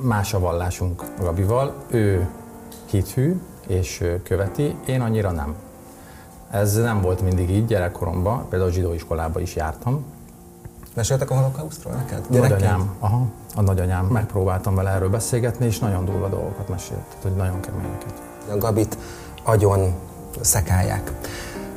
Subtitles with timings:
[0.00, 1.74] más a vallásunk Gabival.
[1.90, 2.28] Ő
[2.86, 5.54] hithű és követi, én annyira nem.
[6.50, 10.04] Ez nem volt mindig így gyerekkoromban, például a zsidó iskolába is jártam.
[10.94, 12.30] Meséltek a holokausztról neked?
[12.30, 14.06] Nagyanyám, aha, a nagyanyám.
[14.06, 18.22] Megpróbáltam vele erről beszélgetni, és nagyon durva dolgokat mesélt, tehát, hogy nagyon keményeket.
[18.52, 18.98] A Gabit
[19.42, 19.94] agyon
[20.40, 21.12] szekálják.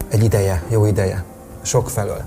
[0.08, 1.24] Egy ideje, jó ideje,
[1.62, 2.24] sok felől.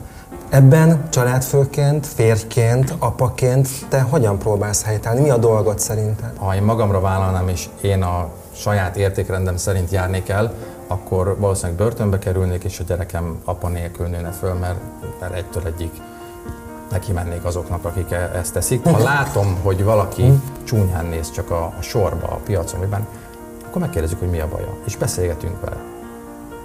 [0.49, 5.21] Ebben családfőként, férjként, apaként te hogyan próbálsz helytállni?
[5.21, 6.33] Mi a dolgot szerinted?
[6.37, 10.53] Ha én magamra vállalnám, és én a saját értékrendem szerint járnék el,
[10.87, 14.79] akkor valószínűleg börtönbe kerülnék, és a gyerekem apa nélkül nőne föl, mert,
[15.21, 15.93] mert egytől egyik
[16.91, 18.85] neki mennék azoknak, akik e- ezt teszik.
[18.85, 20.33] Ha látom, hogy valaki
[20.65, 23.07] csúnyán néz csak a, a sorba, a piacon, miben,
[23.69, 25.77] akkor megkérdezzük, hogy mi a baja, és beszélgetünk vele.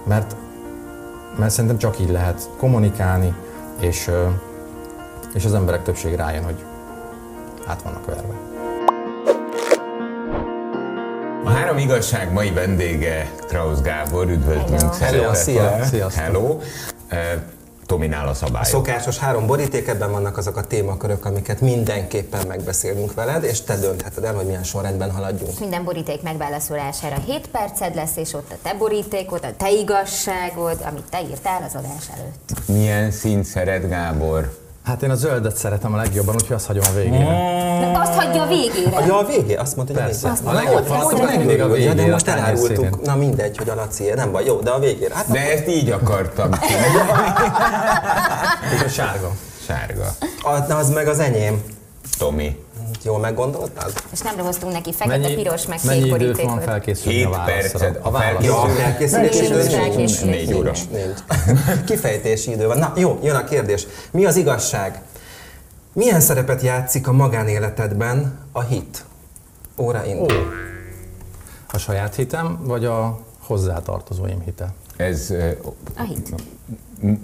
[0.04, 0.36] Mert,
[1.38, 3.34] mert szerintem csak így lehet kommunikálni,
[3.82, 4.10] és,
[5.34, 6.64] és az emberek többség rájön, hogy
[7.66, 8.34] át vannak verve.
[11.44, 15.34] A három igazság mai vendége Krausz Gábor, üdvözlünk Hello.
[15.34, 16.08] Szia.
[16.14, 16.58] Hello.
[17.86, 18.64] Dominál a A szabály.
[18.64, 24.24] szokásos három boríték, ebben vannak azok a témakörök, amiket mindenképpen megbeszélünk veled, és te döntheted
[24.24, 25.58] el, hogy milyen sorrendben haladjunk.
[25.60, 31.04] Minden boríték megválaszolására 7 perced lesz, és ott a te borítékod, a te igazságod, amit
[31.10, 32.66] te írtál az adás előtt.
[32.66, 34.60] Milyen színt szeret Gábor?
[34.84, 37.24] Hát én a zöldet szeretem a legjobban, úgyhogy azt hagyom a végére.
[37.92, 39.06] Na, azt hagyja a végére.
[39.06, 39.54] Ja, a végé?
[39.54, 40.28] Azt mondta, hogy Persze.
[40.28, 40.46] a végé.
[40.48, 43.02] A legjobb mindig a Ja, de végére, most elárultuk.
[43.02, 44.44] Na mindegy, hogy a Laci, nem baj.
[44.44, 45.14] Jó, de a végére.
[45.14, 46.98] Hát De ezt így akartam csinálni.
[48.74, 49.30] És a sárga.
[49.66, 50.14] Sárga.
[50.42, 51.62] az, az meg az enyém.
[52.18, 52.56] Tomi.
[53.04, 53.92] Jól meggondoltad?
[54.12, 57.78] És nem hoztunk neki fekete, piros, meg mennyi kék időt van felkészülni Hét a válaszra?
[57.78, 57.98] perced.
[58.02, 58.10] A
[59.96, 60.30] Nincs idő.
[60.30, 60.72] Négy óra.
[61.86, 62.78] Kifejtési idő van.
[62.78, 63.86] Na jó, jön a kérdés.
[64.10, 65.02] Mi az igazság?
[65.92, 69.04] Milyen szerepet játszik a magánéletedben a hit?
[69.78, 70.52] Óra indul.
[71.72, 74.74] A saját hitem, vagy a hozzátartozóim hite?
[74.96, 75.34] Ez...
[75.96, 76.34] A hit.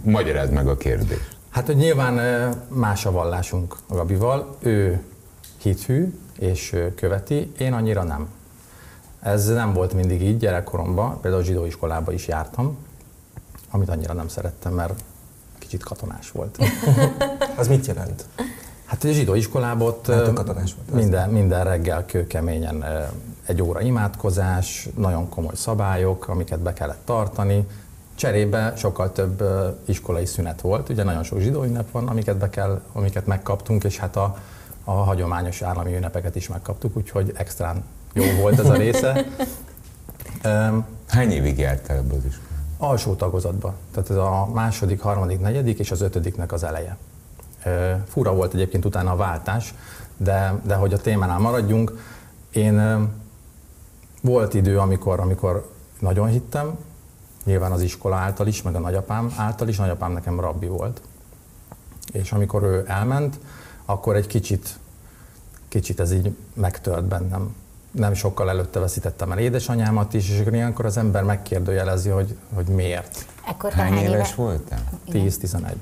[0.03, 1.37] Magyarázd meg a kérdést.
[1.51, 2.15] Hát, hogy nyilván
[2.69, 4.57] más a vallásunk a Gabival.
[4.61, 5.01] Ő
[5.59, 8.29] hithű és követi, én annyira nem.
[9.21, 12.77] Ez nem volt mindig így gyerekkoromban, például a zsidó iskolába is jártam,
[13.71, 15.03] amit annyira nem szerettem, mert
[15.59, 16.59] kicsit katonás volt.
[17.57, 18.25] Az mit jelent?
[18.85, 22.85] Hát a zsidó iskolában ott Hát, katonás volt, minden, minden reggel kőkeményen
[23.47, 27.67] egy óra imádkozás, nagyon komoly szabályok, amiket be kellett tartani.
[28.15, 29.45] Cserébe sokkal több
[29.85, 33.99] iskolai szünet volt, ugye nagyon sok zsidó ünnep van, amiket, be kell, amiket megkaptunk, és
[33.99, 34.39] hát a,
[34.89, 39.27] a hagyományos állami ünnepeket is megkaptuk, úgyhogy extrán jó volt ez a része.
[41.09, 42.47] Hány évig jártál ebbe az iskolában?
[42.79, 43.75] alsó tagozatba.
[43.93, 46.97] Tehát ez a második, harmadik, negyedik és az ötödiknek az eleje.
[48.07, 49.75] Fura volt egyébként utána a váltás,
[50.17, 51.93] de, de hogy a témánál maradjunk,
[52.51, 53.09] én
[54.23, 56.79] volt idő, amikor, amikor nagyon hittem,
[57.45, 61.01] nyilván az iskola által is, meg a nagyapám által is, nagyapám nekem rabbi volt.
[62.13, 63.39] És amikor ő elment,
[63.91, 64.79] akkor egy kicsit,
[65.69, 67.55] kicsit ez így megtört bennem.
[67.91, 73.27] Nem sokkal előtte veszítettem el édesanyámat is, és ilyenkor az ember megkérdőjelezi, hogy, hogy miért.
[73.49, 74.43] Ekkor Hány hány éves éve?
[74.43, 74.83] voltál?
[75.11, 75.73] 10-11.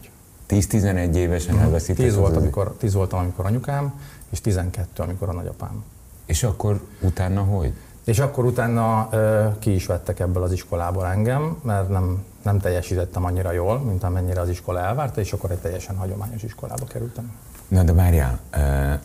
[0.49, 4.01] 10-11 évesen elveszítetted 10 volt, az- amikor, 10 voltam, amikor anyukám,
[4.31, 5.85] és 12, amikor a nagyapám.
[6.27, 7.73] És akkor utána hogy?
[8.05, 13.25] És akkor utána ö, ki is vettek ebből az iskolából engem, mert nem, nem teljesítettem
[13.25, 17.33] annyira jól, mint amennyire az iskola elvárta, és akkor egy teljesen hagyományos iskolába kerültem.
[17.69, 18.41] Na de várjál,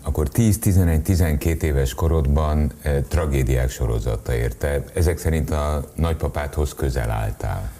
[0.01, 2.71] akkor 10-11-12 éves korodban
[3.07, 4.83] tragédiák sorozata érte.
[4.93, 7.71] Ezek szerint a nagypapádhoz közel álltál.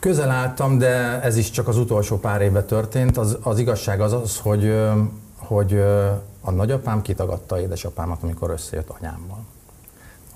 [0.00, 3.16] Közel álltam, de ez is csak az utolsó pár évben történt.
[3.16, 4.74] Az, az igazság az az, hogy,
[5.36, 5.72] hogy
[6.40, 9.44] a nagyapám kitagadta édesapámat, amikor összejött anyámmal.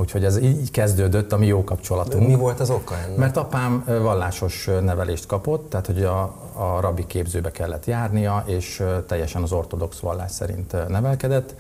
[0.01, 2.27] Úgyhogy ez így kezdődött a mi jó kapcsolatunk.
[2.27, 3.17] Mi volt az oka ennek?
[3.17, 6.23] Mert apám vallásos nevelést kapott, tehát hogy a,
[6.53, 11.55] a rabbi képzőbe kellett járnia, és teljesen az ortodox vallás szerint nevelkedett,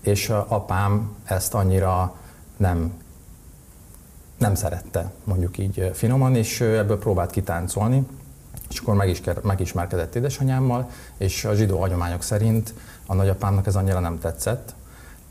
[0.00, 2.14] és apám ezt annyira
[2.56, 2.92] nem,
[4.38, 8.06] nem szerette, mondjuk így finoman, és ebből próbált kitáncolni,
[8.70, 12.74] és akkor meg is, megismerkedett édesanyámmal, és a zsidó hagyományok szerint
[13.06, 14.74] a nagyapámnak ez annyira nem tetszett,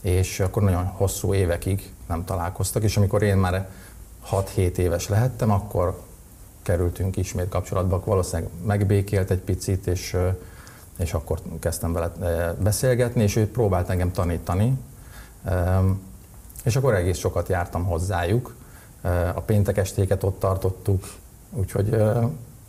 [0.01, 3.69] és akkor nagyon hosszú évekig nem találkoztak, és amikor én már
[4.31, 6.01] 6-7 éves lehettem, akkor
[6.61, 10.17] kerültünk ismét kapcsolatba, valószínűleg megbékélt egy picit, és,
[10.97, 12.11] és akkor kezdtem vele
[12.59, 14.77] beszélgetni, és ő próbált engem tanítani,
[16.63, 18.55] és akkor egész sokat jártam hozzájuk,
[19.35, 21.03] a péntek estéket ott tartottuk,
[21.49, 22.01] úgyhogy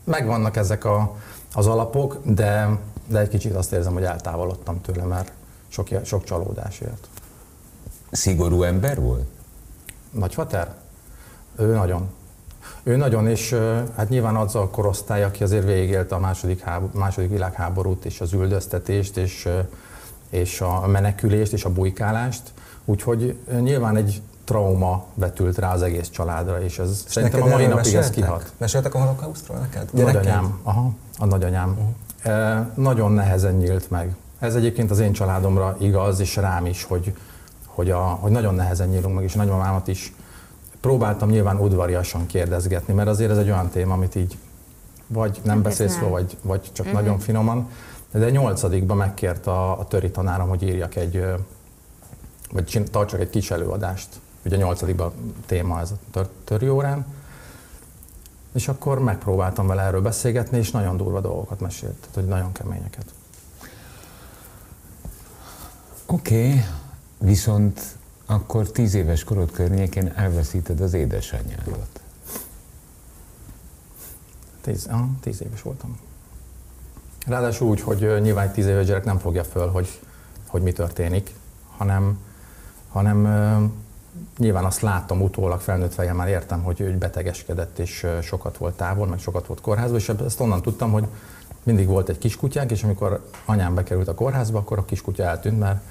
[0.05, 1.17] megvannak ezek a,
[1.55, 5.33] az alapok, de, de egy kicsit azt érzem, hogy eltávolodtam tőle, mert
[5.69, 7.09] sok, sok csalódás ért.
[8.11, 9.27] Szigorú ember volt?
[10.13, 10.75] Nagyfater?
[11.57, 12.09] Ő nagyon.
[12.83, 13.57] Ő nagyon, és
[13.97, 18.33] hát nyilván az a korosztály, aki azért végigélte a második, háború, második világháborút, és az
[18.33, 19.49] üldöztetést, és,
[20.31, 22.43] és a menekülést, és a bujkálást,
[22.85, 27.67] úgyhogy nyilván egy trauma vetült rá az egész családra, és ez és szerintem a mai
[27.67, 28.53] napig ez kihat.
[28.57, 29.89] Meséltek a holokausztról neked?
[29.93, 31.71] Nagyanyám, aha, a nagyanyám.
[31.71, 32.35] Uh-huh.
[32.37, 34.15] E, nagyon nehezen nyílt meg.
[34.39, 37.15] Ez egyébként az én családomra igaz, és rám is, hogy,
[37.75, 40.15] hogy, a, hogy nagyon nehezen nyílunk meg, és nagymamámat is
[40.81, 44.39] próbáltam nyilván udvariasan kérdezgetni, mert azért ez egy olyan téma, amit így
[45.07, 47.01] vagy nem hát beszélsz róla, vagy, vagy csak uh-huh.
[47.01, 47.69] nagyon finoman.
[48.13, 51.25] De nyolcadikban megkért a, a töri tanárom, hogy írjak egy,
[52.53, 54.09] vagy tartsak egy kis előadást.
[54.45, 55.13] Ugye nyolcadikban
[55.47, 57.07] téma ez a tör, töri órán.
[58.53, 63.05] És akkor megpróbáltam vele erről beszélgetni, és nagyon durva dolgokat mesélt, tehát hogy nagyon keményeket.
[66.07, 66.65] Oké, okay.
[67.23, 67.81] Viszont
[68.27, 72.01] akkor tíz éves korod környékén elveszíted az édesanyjádat.
[74.61, 75.99] Tíz, ah, tíz éves voltam.
[77.27, 80.01] Ráadásul úgy, hogy nyilván egy tíz éves gyerek nem fogja föl, hogy,
[80.47, 81.31] hogy mi történik,
[81.77, 82.19] hanem,
[82.89, 83.27] hanem
[84.39, 89.07] nyilván azt láttam utólag felnőtt fejemmel már értem, hogy ő betegeskedett, és sokat volt távol,
[89.07, 91.05] meg sokat volt kórházban, és ezt onnan tudtam, hogy
[91.63, 95.83] mindig volt egy kiskutyánk, és amikor anyám bekerült a kórházba, akkor a kiskutya eltűnt, mert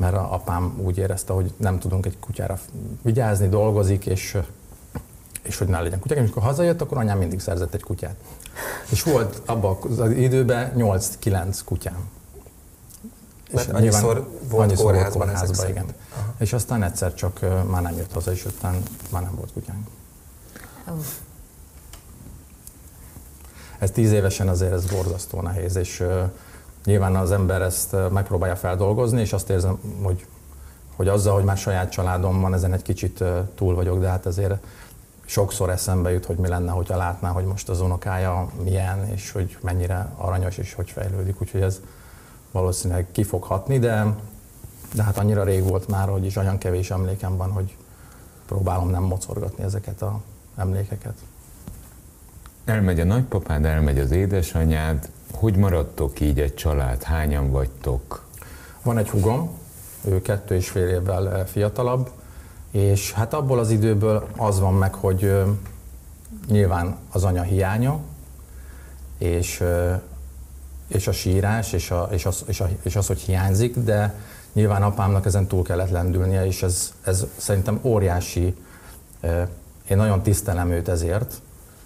[0.00, 2.58] mert a apám úgy érezte, hogy nem tudunk egy kutyára
[3.02, 4.38] vigyázni, dolgozik, és,
[5.42, 6.18] és hogy ne legyen kutyák.
[6.18, 8.16] És amikor hazajött, akkor anyám mindig szerzett egy kutyát.
[8.90, 12.08] És volt abban az időben 8-9 kutyám.
[13.52, 15.86] Mert és annyiszor volt annyiszor kórházban, volt kórházban igen.
[16.14, 16.34] Aha.
[16.38, 19.86] És aztán egyszer csak már nem jött haza, és aztán már nem volt kutyánk.
[20.88, 20.96] Oh.
[23.78, 26.04] Ez tíz évesen azért ez borzasztó nehéz, és
[26.84, 30.26] Nyilván az ember ezt megpróbálja feldolgozni, és azt érzem, hogy,
[30.96, 33.24] hogy azzal, hogy már saját családom van, ezen egy kicsit
[33.54, 34.54] túl vagyok, de hát azért
[35.24, 39.58] sokszor eszembe jut, hogy mi lenne, hogyha látná, hogy most az unokája milyen, és hogy
[39.60, 41.40] mennyire aranyos, és hogy fejlődik.
[41.40, 41.80] Úgyhogy ez
[42.50, 44.14] valószínűleg ki fog hatni, de,
[44.94, 47.76] de hát annyira rég volt már, hogy is olyan kevés emlékem van, hogy
[48.46, 50.20] próbálom nem mocorgatni ezeket a
[50.56, 51.14] emlékeket.
[52.64, 57.02] Elmegy a nagypapád, elmegy az édesanyád, hogy maradtok így egy család?
[57.02, 58.24] Hányan vagytok?
[58.82, 59.50] Van egy hugom,
[60.04, 62.10] ő kettő és fél évvel eh, fiatalabb,
[62.70, 65.32] és hát abból az időből az van meg, hogy
[66.48, 67.98] nyilván az anya hiánya,
[69.18, 69.64] és,
[70.88, 74.14] és a sírás, és, a, és, az, és, a, és az, hogy hiányzik, de
[74.52, 78.56] nyilván apámnak ezen túl kellett lendülnie, és ez, ez szerintem óriási,
[79.88, 81.40] én nagyon tisztelem őt ezért,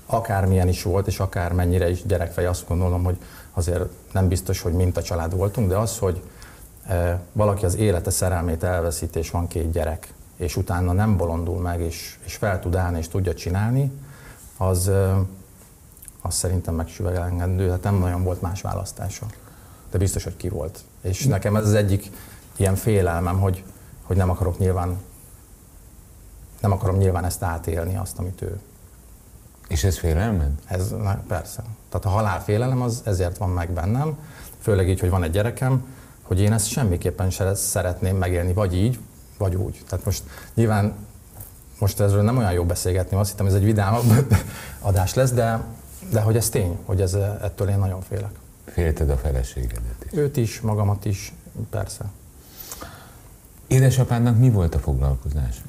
[0.07, 3.17] akármilyen is volt, és akármennyire is gyerekfej, azt gondolom, hogy
[3.53, 6.23] azért nem biztos, hogy mint a család voltunk, de az, hogy
[6.87, 11.81] e, valaki az élete szerelmét elveszít, és van két gyerek, és utána nem bolondul meg,
[11.81, 13.93] és, és fel tud állni, és tudja csinálni,
[14.57, 15.15] az, e,
[16.23, 19.27] az szerintem megsüvegelengedő, tehát nem nagyon volt más választása.
[19.91, 20.81] De biztos, hogy ki volt.
[21.01, 22.11] És nekem ez az egyik
[22.57, 23.65] ilyen félelmem, hogy,
[24.03, 24.99] hogy nem akarok nyilván
[26.65, 28.61] nem akarom nyilván ezt átélni, azt, amit ő
[29.69, 30.51] és ez félelmed?
[30.67, 31.63] Ez, na, persze.
[31.89, 34.19] Tehát a halálfélelem az ezért van meg bennem,
[34.61, 35.87] főleg így, hogy van egy gyerekem,
[36.23, 38.99] hogy én ezt semmiképpen se szeretném megélni, vagy így,
[39.39, 39.83] vagy úgy.
[39.89, 40.23] Tehát most
[40.55, 40.95] nyilván
[41.79, 44.35] most ezről nem olyan jó beszélgetni, azt hittem ez egy vidámabb
[44.81, 45.65] adás lesz, de,
[46.11, 48.31] de hogy ez tény, hogy ez, ettől én nagyon félek.
[48.65, 50.19] Félted a feleségedet is?
[50.19, 51.33] Őt is, magamat is,
[51.71, 52.05] persze.
[53.67, 55.63] Édesapádnak mi volt a foglalkozás?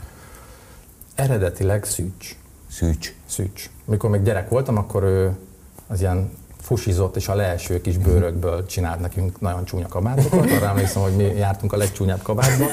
[1.16, 2.38] Eredetileg szűcs.
[2.76, 3.14] Szűcs?
[3.26, 3.70] Szűcs.
[3.86, 5.36] Mikor még gyerek voltam, akkor ő
[5.88, 10.52] az ilyen fusizott, és a leeső kis bőrökből csinált nekünk nagyon csúnya kabátokat.
[10.52, 12.66] Arra emlékszem, hogy mi jártunk a legcsúnyább kabátba.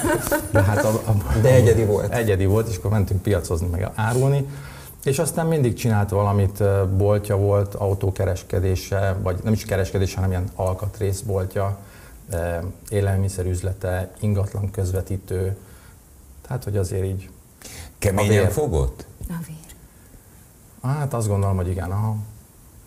[0.51, 2.13] De, hát a, a, de egyedi volt.
[2.13, 4.47] Egyedi volt, és akkor mentünk piacozni, meg árulni.
[5.05, 6.63] És aztán mindig csinált valamit,
[6.97, 11.79] boltja volt, autókereskedése, vagy nem is kereskedés, hanem ilyen alkatrészboltja,
[12.89, 15.57] élelmiszerüzlete, ingatlan közvetítő.
[16.47, 17.31] Tehát, hogy azért így...
[17.99, 19.07] Keményen fogott?
[19.29, 19.62] A vér.
[20.83, 22.17] Hát azt gondolom, hogy igen, aha.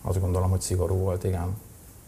[0.02, 1.56] Azt gondolom, hogy szigorú volt, igen.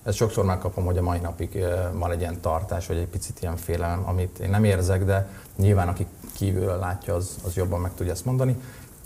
[0.02, 3.56] Ezt sokszor megkapom, hogy a mai napig van egy ilyen tartás, vagy egy picit ilyen
[3.56, 8.12] félelem, amit én nem érzek, de nyilván aki kívülről látja, az, az jobban meg tudja
[8.12, 8.56] ezt mondani.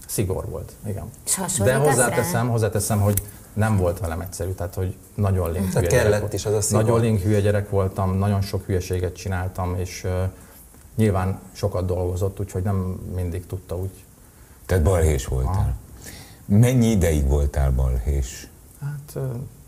[0.06, 1.10] Szigor volt, igen.
[1.58, 3.22] De hozzáteszem, hozzáteszem, hogy
[3.52, 6.82] nem volt velem egyszerű, tehát hogy nagyon link hülye kellett gyerek is az a szigor.
[6.82, 10.10] Nagyon link hülye gyerek voltam, nagyon sok hülyeséget csináltam, és uh,
[10.96, 12.76] nyilván sokat dolgozott, úgyhogy nem
[13.14, 14.04] mindig tudta úgy.
[14.66, 15.52] Tehát balhés voltál?
[15.52, 15.72] Aha.
[16.60, 18.48] Mennyi ideig voltál balhés?
[18.80, 19.18] Hát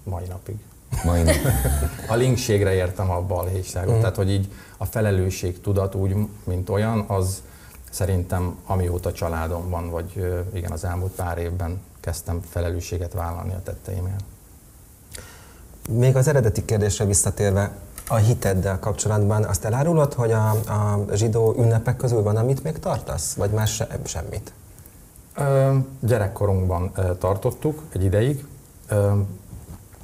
[0.02, 0.56] mai napig.
[1.04, 1.42] Mai napig.
[2.12, 3.98] a linkségre értem a balhéságot, mm.
[3.98, 7.42] tehát hogy így a felelősség tudat úgy, mint olyan, az
[7.90, 14.24] szerintem amióta családom van, vagy igen, az elmúlt pár évben kezdtem felelősséget vállalni a tetteimért.
[15.88, 17.70] Még az eredeti kérdésre visszatérve,
[18.08, 23.34] a hiteddel kapcsolatban azt elárulod, hogy a, a zsidó ünnepek közül van, amit még tartasz?
[23.34, 24.52] Vagy más se, semmit?
[26.00, 28.46] Gyerekkorunkban tartottuk egy ideig.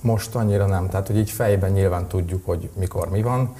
[0.00, 0.88] Most annyira nem.
[0.88, 3.54] Tehát, hogy így fejben nyilván tudjuk, hogy mikor mi van.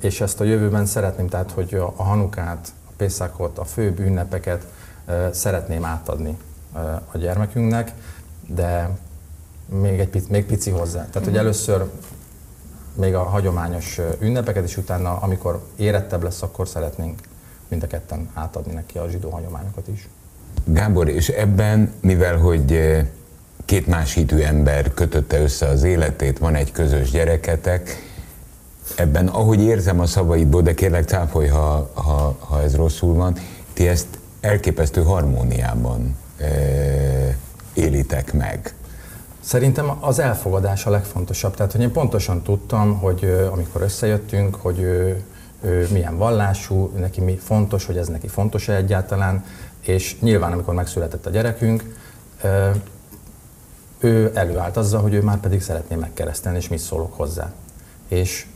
[0.00, 4.66] És ezt a jövőben szeretném, tehát, hogy a Hanukát, a Pészakot, a főbb ünnepeket
[5.30, 6.36] szeretném átadni
[7.12, 7.92] a gyermekünknek,
[8.46, 8.98] de
[9.66, 11.06] még egy még pici hozzá.
[11.10, 11.90] Tehát, hogy először
[12.94, 17.20] még a hagyományos ünnepeket, és utána, amikor érettebb lesz, akkor szeretnénk
[17.68, 20.08] mind a ketten átadni neki a zsidó hagyományokat is.
[20.64, 22.80] Gábor, és ebben, mivel hogy
[23.64, 28.04] két más hitű ember kötötte össze az életét, van egy közös gyereketek,
[28.96, 33.36] ebben, ahogy érzem a szavaidból, de kérlek cáfolj, ha, ha, ha ez rosszul van,
[33.72, 34.06] ti ezt
[34.40, 36.46] elképesztő harmóniában e,
[37.74, 38.74] élitek meg.
[39.40, 41.54] Szerintem az elfogadás a legfontosabb.
[41.54, 45.22] Tehát, hogy én pontosan tudtam, hogy amikor összejöttünk, hogy ő,
[45.60, 49.44] ő milyen vallású, neki mi fontos, hogy ez neki fontos-e egyáltalán,
[49.88, 51.84] és nyilván, amikor megszületett a gyerekünk,
[53.98, 57.52] ő előállt azzal, hogy ő már pedig szeretné megkeresztelni, és mit szólok hozzá.
[58.08, 58.46] És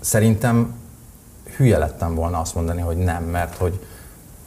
[0.00, 0.74] szerintem
[1.56, 3.80] hülye lettem volna azt mondani, hogy nem, mert hogy,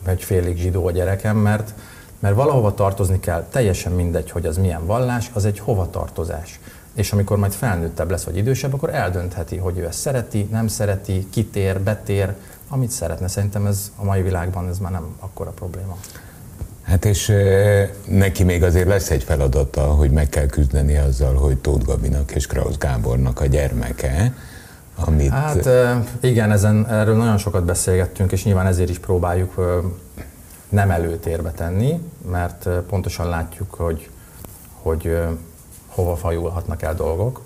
[0.06, 1.74] hogy félig zsidó a gyerekem, mert
[2.20, 6.60] mert valahova tartozni kell, teljesen mindegy, hogy az milyen vallás, az egy hovatartozás.
[6.94, 11.28] És amikor majd felnőttebb lesz, vagy idősebb, akkor eldöntheti, hogy ő ezt szereti, nem szereti,
[11.30, 12.34] kitér, betér,
[12.70, 13.28] amit szeretne.
[13.28, 15.98] Szerintem ez a mai világban ez már nem akkora probléma.
[16.82, 17.34] Hát és
[18.08, 22.48] neki még azért lesz egy feladata, hogy meg kell küzdeni azzal, hogy Tóth Gabinak és
[22.48, 24.34] Krausz Gábornak a gyermeke,
[24.96, 25.30] amit...
[25.30, 25.70] Hát
[26.20, 29.82] igen, ezen, erről nagyon sokat beszélgettünk, és nyilván ezért is próbáljuk
[30.70, 34.10] nem előtérbe tenni, mert pontosan látjuk, hogy,
[34.82, 35.18] hogy
[35.88, 37.42] hova fajulhatnak el dolgok.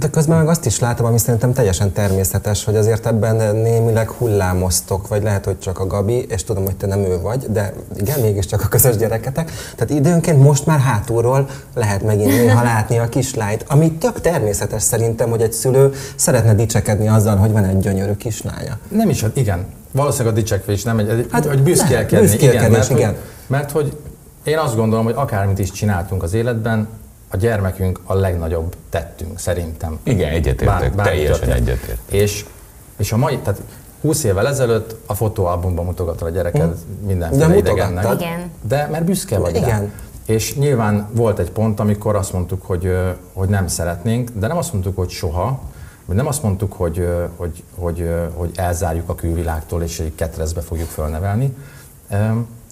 [0.00, 5.08] De közben meg azt is látom, ami szerintem teljesen természetes, hogy azért ebben némileg hullámoztok,
[5.08, 8.20] vagy lehet, hogy csak a Gabi, és tudom, hogy te nem ő vagy, de igen,
[8.20, 9.50] mégiscsak a közös gyereketek.
[9.76, 15.30] Tehát időnként most már hátulról lehet megint néha látni a kislányt, ami tök természetes szerintem,
[15.30, 18.78] hogy egy szülő szeretne dicsekedni azzal, hogy van egy gyönyörű kislánya.
[18.88, 19.66] Nem is, igen.
[19.92, 22.26] Valószínűleg a dicsekvés nem egy, hát, hogy büszkélkedni.
[22.26, 23.08] büszkélkedni igen, mert, igen.
[23.08, 23.96] Hogy, mert hogy
[24.44, 26.88] én azt gondolom, hogy akármit is csináltunk az életben,
[27.30, 29.98] a gyermekünk a legnagyobb tettünk, szerintem.
[30.02, 31.98] Igen, egyetértek, bár, teljesen egyetértek.
[32.10, 32.44] És,
[32.96, 33.60] és a mai, tehát
[34.00, 37.06] 20 évvel ezelőtt a fotóalbumban mutogatod a gyereked hmm.
[37.06, 38.12] mindenféle idegennek.
[38.12, 38.50] Igen.
[38.62, 39.80] De mert büszke vagy Igen.
[39.80, 39.90] Rá.
[40.26, 42.96] És nyilván volt egy pont, amikor azt mondtuk, hogy,
[43.32, 45.60] hogy nem szeretnénk, de nem azt mondtuk, hogy soha,
[46.04, 50.88] vagy nem azt mondtuk, hogy, hogy, hogy, hogy elzárjuk a külvilágtól, és egy ketrezbe fogjuk
[50.88, 51.56] fölnevelni.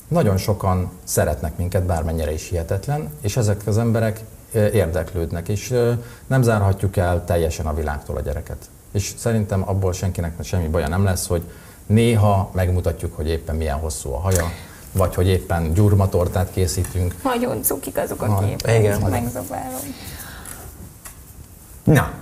[0.08, 4.20] Nagyon sokan szeretnek minket, bármennyire is hihetetlen, és ezek az emberek
[4.52, 5.74] érdeklődnek, és
[6.26, 8.56] nem zárhatjuk el teljesen a világtól a gyereket.
[8.92, 11.42] És szerintem abból senkinek semmi baja nem lesz, hogy
[11.86, 14.52] néha megmutatjuk, hogy éppen milyen hosszú a haja,
[14.92, 17.14] vagy hogy éppen gyurmatortát készítünk.
[17.22, 19.94] Nagyon cukik azok a képek, igen, megzabálom.
[21.84, 22.12] Na,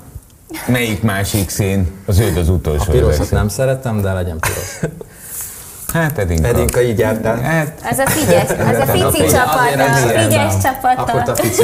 [0.67, 1.91] melyik másik szín?
[2.07, 2.85] Az zöld az utolsó.
[2.89, 4.81] A pirosat nem szeretem, de legyen piros.
[5.97, 6.49] Hát Edinka.
[6.49, 7.41] Edinka így jártál.
[7.41, 9.85] Hát, ez a Figyes, ez a Fici csapata,
[10.23, 11.03] Figyes csapata.
[11.03, 11.63] Akkor a Fici.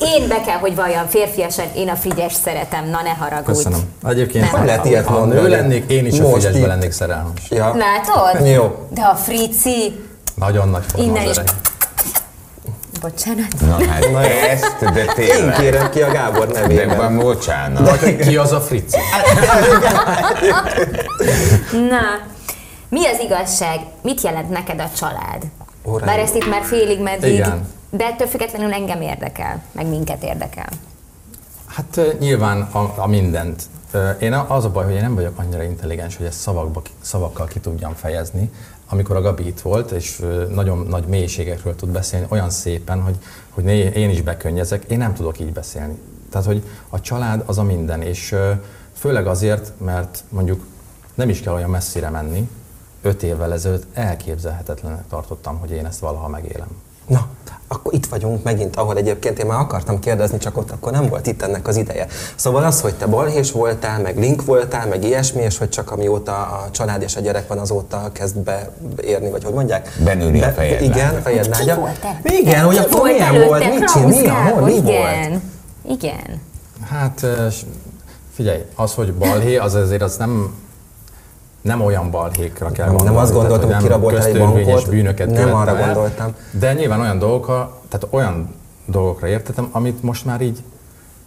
[0.00, 3.46] Én be kell, hogy valljam férfiasan, én a Figyes szeretem, na ne haragudj.
[3.46, 3.80] Köszönöm.
[4.08, 5.40] Egyébként nem lehet ilyet mondani.
[5.40, 7.40] Ő lennék, én is a Figyesbe lennék szerelmes.
[7.48, 7.74] Ja.
[7.76, 8.46] Látod?
[8.46, 8.86] Jó.
[8.90, 10.06] De a Frici...
[10.34, 11.36] Nagyon nagy forma Innen is.
[13.00, 13.46] Bocsánat.
[13.60, 15.38] Na hát Na, ezt, de tényleg.
[15.38, 17.16] Én kérem ki a Gábor nevében.
[17.16, 18.00] De bocsánat.
[18.00, 18.98] Vagy ki az a Frici?
[21.72, 22.36] Na,
[22.88, 23.80] mi az igazság?
[24.02, 25.42] Mit jelent neked a család?
[25.82, 26.06] Uraim.
[26.06, 27.68] Bár ezt itt már félig meddig, Igen.
[27.90, 30.68] de ettől függetlenül engem érdekel, meg minket érdekel.
[31.66, 33.62] Hát nyilván a, a mindent.
[34.20, 37.58] Én az a baj, hogy én nem vagyok annyira intelligens, hogy ezt szavakba, szavakkal ki
[37.58, 38.50] tudjam fejezni.
[38.88, 40.22] Amikor a Gabi itt volt, és
[40.54, 43.16] nagyon nagy mélységekről tud beszélni, olyan szépen, hogy,
[43.50, 43.66] hogy
[43.96, 45.98] én is bekönnyezek, én nem tudok így beszélni.
[46.30, 48.34] Tehát, hogy a család az a minden, és
[48.92, 50.64] főleg azért, mert mondjuk
[51.14, 52.48] nem is kell olyan messzire menni,
[53.02, 56.68] öt évvel ezelőtt elképzelhetetlenek tartottam, hogy én ezt valaha megélem.
[57.06, 57.26] Na,
[57.68, 61.26] akkor itt vagyunk megint, ahol egyébként én már akartam kérdezni, csak ott akkor nem volt
[61.26, 62.06] itt ennek az ideje.
[62.34, 66.32] Szóval az, hogy te balhés voltál, meg link voltál, meg ilyesmi, és hogy csak amióta
[66.32, 68.36] a család és a gyerek van, azóta kezd
[68.96, 69.98] beérni, vagy hogy mondják?
[70.04, 71.92] Benőni Be, a fejed Igen, fejed nágya.
[72.22, 75.42] Igen, hogy akkor milyen volt, mit csinál, mi, ahol, mi volt?
[75.88, 76.40] Igen.
[76.88, 77.26] Hát
[78.34, 80.54] figyelj, az, hogy balhé, az azért az nem
[81.60, 83.12] nem olyan balhékra kell gondolni.
[83.12, 86.34] Nem azt gondoltam, hogy kiraboltál egy bankot, bűnöket nem arra el, gondoltam.
[86.50, 88.54] De nyilván olyan dolgokra, tehát olyan
[88.86, 90.62] dolgokra értettem, amit most már így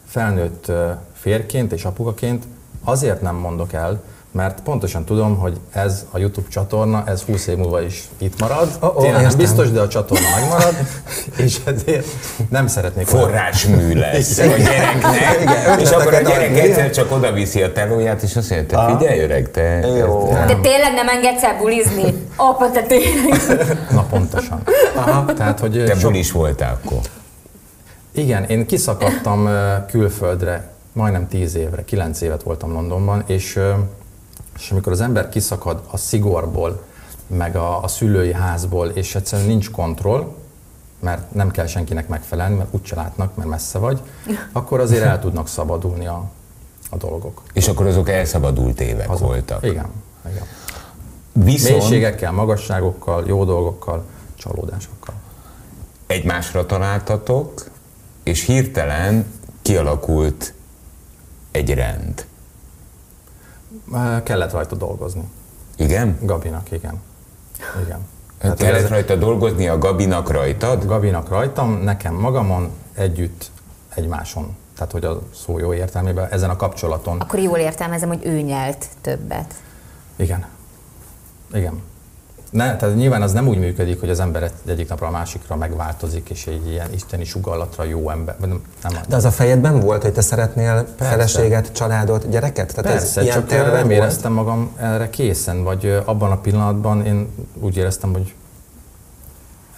[0.05, 0.71] felnőtt
[1.13, 2.43] férként és apukaként
[2.83, 7.57] azért nem mondok el, mert pontosan tudom, hogy ez a YouTube csatorna, ez 20 év
[7.57, 8.77] múlva is itt marad.
[8.79, 10.75] Oh, oh, Tényleg nem biztos, de a csatorna megmarad,
[11.45, 12.05] és ezért
[12.49, 13.05] nem szeretnék...
[13.05, 18.21] Forrásmű lesz a gyereknek, Igen, és akkor a gyerek egyszer csak oda viszi a telóját,
[18.21, 19.79] és azt mondja, te figyelj öreg, te...
[19.97, 20.29] Jó.
[20.31, 22.27] De tényleg nem engedsz el bulizni?
[22.35, 23.39] Apa, te tényleg...
[23.91, 24.61] Na pontosan.
[24.95, 25.33] Aha.
[25.33, 26.99] Tehát, hogy te bulis voltál akkor.
[28.11, 29.49] Igen, én kiszakadtam
[29.87, 33.59] külföldre majdnem 10 évre, 9 évet voltam Londonban, és
[34.57, 36.83] és amikor az ember kiszakad a szigorból,
[37.27, 40.35] meg a, a szülői házból, és egyszerűen nincs kontroll,
[40.99, 44.01] mert nem kell senkinek megfelelni, mert úgyse látnak, mert messze vagy,
[44.51, 46.29] akkor azért el tudnak szabadulni a,
[46.89, 47.41] a dolgok.
[47.53, 49.65] És akkor azok elszabadult évek azok, voltak.
[49.65, 49.89] Igen,
[50.29, 50.45] igen.
[51.33, 51.77] Viszont...
[51.77, 54.05] Mélységekkel, magasságokkal, jó dolgokkal,
[54.35, 55.15] csalódásokkal.
[56.07, 57.69] Egymásra találtatok,
[58.23, 59.25] és hirtelen
[59.61, 60.53] kialakult
[61.51, 62.25] egy rend.
[64.23, 65.23] Kellett rajta dolgozni.
[65.75, 66.17] Igen?
[66.21, 67.01] Gabinak, igen.
[67.83, 67.99] Igen.
[68.41, 68.89] Hát kellett ez...
[68.89, 70.85] rajta dolgozni a Gabinak rajtad?
[70.85, 73.51] Gabinak rajtam, nekem magamon, együtt
[73.95, 74.55] egymáson.
[74.75, 77.19] Tehát, hogy a szó jó értelmében, ezen a kapcsolaton.
[77.19, 79.53] Akkor jól értelmezem, hogy ő nyelt többet.
[80.15, 80.45] Igen.
[81.53, 81.81] Igen.
[82.51, 86.29] Ne, tehát nyilván az nem úgy működik, hogy az ember egyik napra a másikra megváltozik,
[86.29, 88.35] és egy ilyen isteni sugallatra jó ember.
[88.39, 91.13] Nem, nem De az a fejedben volt, hogy te szeretnél Persze.
[91.13, 92.75] feleséget, családot, gyereket?
[92.75, 93.91] Tehát Persze, ez csak nem volt?
[93.91, 97.29] éreztem magam erre készen, vagy abban a pillanatban én
[97.59, 98.33] úgy éreztem, hogy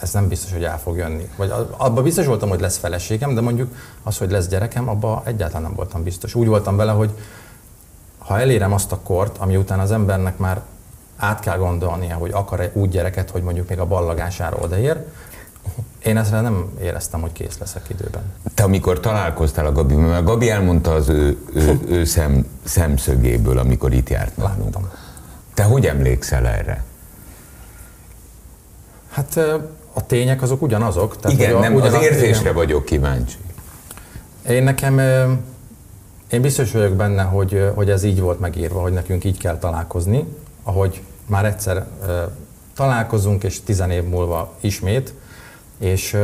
[0.01, 1.29] ez nem biztos, hogy el fog jönni.
[1.35, 5.61] Vagy abban biztos voltam, hogy lesz feleségem, de mondjuk az, hogy lesz gyerekem, abban egyáltalán
[5.61, 6.35] nem voltam biztos.
[6.35, 7.09] Úgy voltam vele, hogy
[8.17, 10.61] ha elérem azt a kort, ami után az embernek már
[11.23, 14.97] át kell gondolnia, hogy akar-e úgy gyereket, hogy mondjuk még a ballagására odaér.
[16.03, 18.21] Én ezzel nem éreztem, hogy kész leszek időben.
[18.53, 23.93] Te amikor találkoztál a Gabi, mert Gabi elmondta az ő, ő, ő szem, szemszögéből, amikor
[23.93, 24.77] itt járt nálunk.
[25.53, 26.83] Te hogy emlékszel erre?
[29.09, 29.37] Hát
[29.93, 31.19] a tények azok ugyanazok.
[31.19, 32.53] Tehát igen, nem, ugyanaz, az érzésre igen.
[32.53, 33.37] vagyok kíváncsi.
[34.49, 34.99] Én nekem,
[36.29, 40.27] én biztos vagyok benne, hogy, hogy ez így volt megírva, hogy nekünk így kell találkozni,
[40.63, 41.85] ahogy már egyszer
[42.75, 45.13] találkozunk, és tizen év múlva ismét,
[45.79, 46.17] és,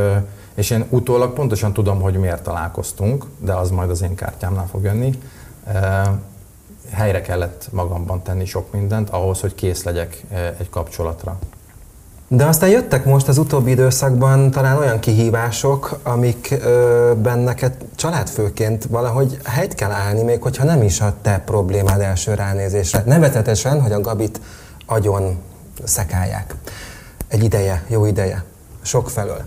[0.53, 4.83] és én utólag pontosan tudom, hogy miért találkoztunk, de az majd az én kártyámnál fog
[4.83, 5.19] jönni.
[6.91, 10.23] Helyre kellett magamban tenni sok mindent ahhoz, hogy kész legyek
[10.57, 11.39] egy kapcsolatra.
[12.31, 19.75] De aztán jöttek most az utóbbi időszakban talán olyan kihívások, amikben neked családfőként valahogy helyt
[19.75, 23.03] kell állni, még hogyha nem is a te problémád első ránézésre.
[23.05, 24.39] Nevetetesen, hogy a Gabit
[24.89, 25.41] agyon
[25.83, 26.55] szekálják.
[27.27, 28.43] Egy ideje, jó ideje,
[28.81, 29.43] sok felől.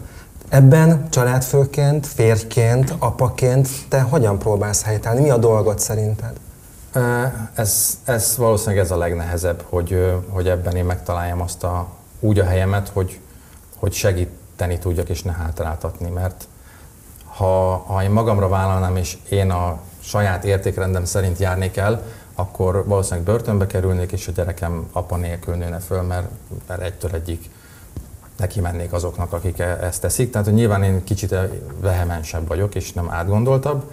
[0.48, 5.20] Ebben családfőként, férjként, apaként te hogyan próbálsz helytállni?
[5.20, 6.32] Mi a dolgot szerinted?
[7.54, 11.88] Ez, ez valószínűleg ez a legnehezebb, hogy, hogy ebben én megtaláljam azt a,
[12.20, 13.20] úgy a helyemet, hogy,
[13.76, 16.48] hogy segíteni tudjak és ne hátráltatni, mert
[17.24, 22.02] ha, ha én magamra vállalnám, és én a saját értékrendem szerint járnék el,
[22.34, 26.28] akkor valószínűleg börtönbe kerülnék, és a gyerekem apa nélkül nőne föl, mert,
[26.66, 27.50] mert egytől egyik
[28.36, 30.30] neki mennék azoknak, akik e- ezt teszik.
[30.30, 31.34] Tehát hogy nyilván én kicsit
[31.80, 33.90] vehemensebb vagyok, és nem átgondoltabb.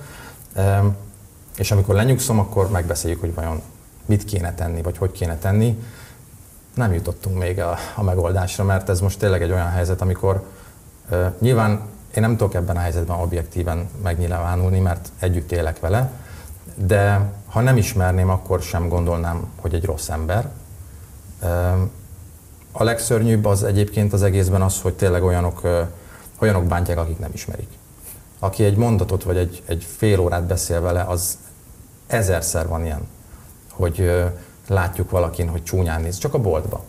[1.57, 3.61] És amikor lenyugszom, akkor megbeszéljük, hogy vajon
[4.05, 5.83] mit kéne tenni, vagy hogy kéne tenni.
[6.73, 10.43] Nem jutottunk még a, a megoldásra, mert ez most tényleg egy olyan helyzet, amikor
[11.39, 11.71] nyilván
[12.15, 16.11] én nem tudok ebben a helyzetben objektíven megnyilvánulni, mert együtt élek vele,
[16.75, 20.49] de ha nem ismerném, akkor sem gondolnám, hogy egy rossz ember.
[22.71, 25.61] A legszörnyűbb az egyébként az egészben az, hogy tényleg olyanok,
[26.39, 27.69] olyanok bántják, akik nem ismerik.
[28.39, 31.37] Aki egy mondatot vagy egy, egy fél órát beszél vele, az
[32.07, 33.07] ezerszer van ilyen,
[33.71, 34.11] hogy
[34.67, 36.83] látjuk valakin, hogy csúnyán néz, csak a boltba.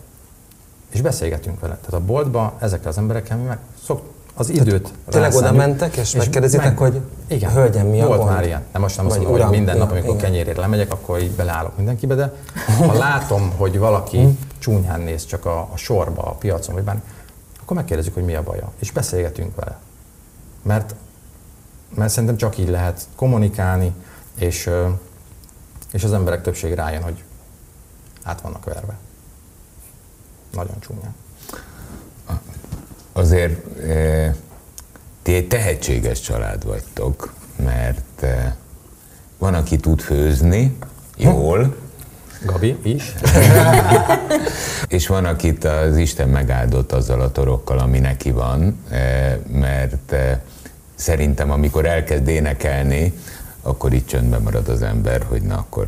[0.89, 1.75] És beszélgetünk vele.
[1.75, 4.01] Tehát a boltba ezekkel az emberekkel mi meg szok,
[4.33, 8.19] az időt Tényleg oda mentek, és, és megkérdezitek, meg, hogy igen, hölgyem, mi a Volt
[8.19, 8.31] gond?
[8.31, 8.63] már ilyen.
[8.71, 10.21] Nem most nem azt mondom, hogy minden nap, amikor igen.
[10.21, 12.33] kenyérért lemegyek, akkor így beleállok mindenkibe, de
[12.87, 14.29] ha látom, hogy valaki hm?
[14.59, 17.01] csúnyán néz csak a, a sorba, a piacon, vagy bármi,
[17.61, 19.79] akkor megkérdezzük, hogy mi a baja, és beszélgetünk vele.
[20.61, 20.95] Mert,
[21.95, 23.93] mert szerintem csak így lehet kommunikálni,
[24.35, 24.69] és,
[25.91, 27.23] és az emberek többség rájön, hogy
[28.23, 28.97] át vannak verve.
[30.51, 31.15] Nagyon csúnyán
[33.13, 34.35] azért e,
[35.21, 38.55] ti egy tehetséges család vagytok, mert e,
[39.37, 40.77] van, aki tud főzni
[41.17, 41.75] jól,
[42.45, 43.13] Gabi is.
[44.87, 50.37] és van, akit az Isten megáldott azzal a torokkal, ami neki van, eh, mert eh,
[50.95, 53.13] szerintem amikor elkezd énekelni,
[53.61, 55.85] akkor itt csöndben marad az ember, hogy na akkor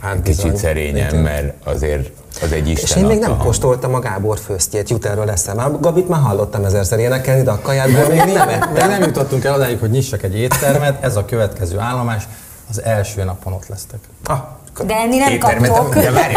[0.00, 0.56] hát kicsit bizony.
[0.56, 1.22] szerényen, Igen.
[1.22, 2.10] mert azért
[2.42, 3.42] az egy Isten És én még nem hang.
[3.42, 5.78] kóstoltam a Gábor főztjét, jut erről eszem.
[5.80, 8.72] Gabit már hallottam ezerszer énekelni, de a kajádból még nem ettem.
[8.72, 12.22] Még nem jutottunk el odáig, hogy nyissak egy éttermet, ez a következő állomás,
[12.70, 13.98] az első napon ott lesztek.
[14.24, 14.38] Ah,
[14.86, 15.94] de enni nem kaptok.
[15.94, 16.34] De várj,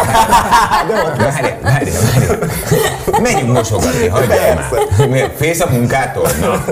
[1.62, 1.90] várj.
[3.22, 5.32] Menjünk mosogatni, hagyjál már.
[5.36, 6.28] Fész a munkától?
[6.40, 6.64] Na.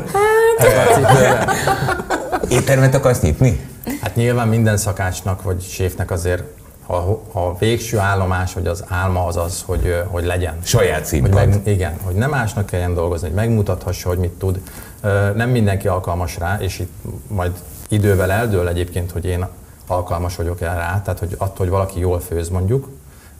[0.58, 1.50] Hát,
[2.48, 3.69] Éttermet akarsz nyitni?
[4.00, 6.42] Hát nyilván minden szakácsnak vagy séfnek azért
[6.86, 6.94] a,
[7.32, 10.58] a végső állomás, vagy az álma az az, hogy, hogy legyen.
[10.62, 11.38] Saját színpad.
[11.38, 14.60] Hogy meg, igen, hogy nem másnak kelljen dolgozni, hogy megmutathassa, hogy mit tud.
[15.34, 16.92] Nem mindenki alkalmas rá, és itt
[17.26, 17.52] majd
[17.88, 19.46] idővel eldől egyébként, hogy én
[19.86, 22.88] alkalmas vagyok el rá, tehát hogy attól, hogy valaki jól főz mondjuk,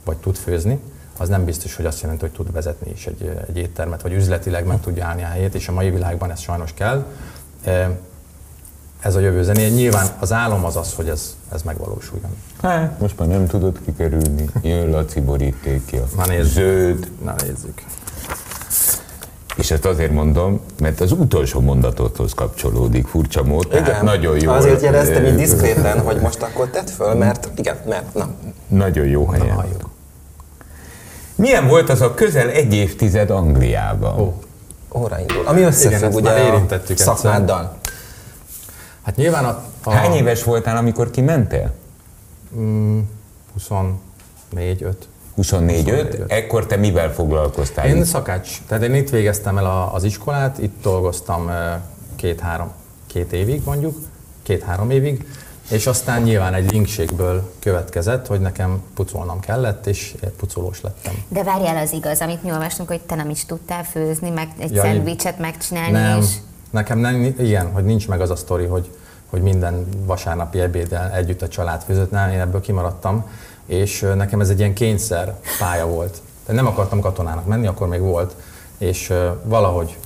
[0.05, 0.81] vagy tud főzni,
[1.19, 4.67] az nem biztos, hogy azt jelenti, hogy tud vezetni is egy, egy éttermet, vagy üzletileg
[4.67, 7.05] meg tudja állni a helyét, és a mai világban ez sajnos kell.
[9.01, 9.69] Ez a jövő zené.
[9.69, 12.31] Nyilván az álom az az, hogy ez, ez megvalósuljon.
[12.63, 14.45] Hát, most már nem tudod kikerülni.
[14.63, 16.05] Jön Laci borítékja.
[16.17, 16.53] Na nézzük.
[16.53, 17.11] Zöld.
[17.25, 17.83] Na nézzük.
[19.57, 24.05] És ezt azért mondom, mert az utolsó mondatothoz kapcsolódik furcsa mód, igen.
[24.05, 24.53] nagyon jó.
[24.53, 28.29] Azért jeleztem így diszkréten, hogy most akkor tedd föl, mert igen, mert na.
[28.69, 29.57] Nagyon jó helyen.
[29.57, 29.65] Na,
[31.35, 34.21] Milyen volt az a közel egy évtized Angliában?
[34.21, 34.43] Ó.
[34.95, 35.47] Óra indul.
[35.47, 37.80] Ami összefügg ugye a szakmáddal.
[39.11, 39.91] Hát nyilván a, a...
[39.91, 41.73] Hány éves voltál, amikor kimentél?
[42.57, 42.99] Mm,
[43.53, 47.87] 24 5 24-5, ekkor te mivel foglalkoztál?
[47.87, 51.51] Én szakács, tehát én itt végeztem el az iskolát, itt dolgoztam
[52.17, 52.73] két-három,
[53.07, 53.99] két évig mondjuk,
[54.43, 55.27] két-három évig,
[55.71, 61.15] és aztán nyilván egy linkségből következett, hogy nekem pucolnom kellett, és pucolós lettem.
[61.29, 64.75] De várjál az igaz, amit mi olvastunk, hogy te nem is tudtál főzni, meg egy
[64.75, 66.27] ja, szendvicset megcsinálni nem, és...
[66.71, 68.91] Nekem nem, igen, hogy nincs meg az a sztori, hogy,
[69.31, 73.25] hogy minden vasárnapi ebéddel együtt a család főzött, én ebből kimaradtam
[73.71, 76.23] és nekem ez egy ilyen kényszer pálya volt.
[76.45, 78.35] Tehát nem akartam katonának menni, akkor még volt,
[78.79, 79.13] és
[79.43, 79.99] valahogy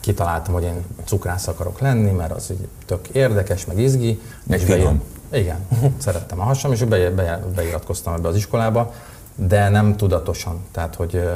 [0.00, 4.20] kitaláltam, hogy én cukrász akarok lenni, mert az így tök érdekes, meg izgi.
[4.42, 5.02] Meg finom.
[5.32, 5.66] Igen,
[5.98, 8.94] szerettem a hasam, és be, be, beiratkoztam ebbe az iskolába,
[9.34, 11.28] de nem tudatosan, tehát hogy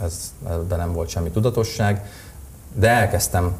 [0.00, 2.06] ez, ebben nem volt semmi tudatosság,
[2.74, 3.56] de elkezdtem,